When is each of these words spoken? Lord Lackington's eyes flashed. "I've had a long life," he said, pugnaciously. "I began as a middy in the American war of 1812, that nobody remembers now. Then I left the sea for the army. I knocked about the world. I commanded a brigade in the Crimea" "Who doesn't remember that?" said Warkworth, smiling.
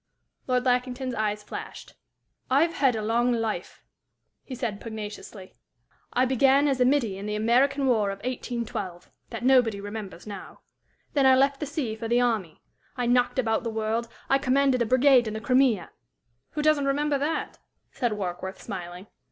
Lord 0.47 0.65
Lackington's 0.65 1.13
eyes 1.13 1.43
flashed. 1.43 1.93
"I've 2.49 2.73
had 2.73 2.95
a 2.95 3.03
long 3.03 3.33
life," 3.33 3.83
he 4.43 4.55
said, 4.55 4.81
pugnaciously. 4.81 5.53
"I 6.11 6.25
began 6.25 6.67
as 6.67 6.81
a 6.81 6.85
middy 6.85 7.19
in 7.19 7.27
the 7.27 7.35
American 7.35 7.85
war 7.85 8.09
of 8.09 8.17
1812, 8.23 9.11
that 9.29 9.43
nobody 9.45 9.79
remembers 9.79 10.25
now. 10.25 10.61
Then 11.13 11.27
I 11.27 11.35
left 11.35 11.59
the 11.59 11.67
sea 11.67 11.95
for 11.95 12.07
the 12.07 12.19
army. 12.19 12.63
I 12.97 13.05
knocked 13.05 13.37
about 13.37 13.63
the 13.63 13.69
world. 13.69 14.07
I 14.27 14.39
commanded 14.39 14.81
a 14.81 14.87
brigade 14.87 15.27
in 15.27 15.35
the 15.35 15.39
Crimea" 15.39 15.91
"Who 16.53 16.63
doesn't 16.63 16.85
remember 16.85 17.19
that?" 17.19 17.59
said 17.91 18.13
Warkworth, 18.13 18.59
smiling. 18.59 19.05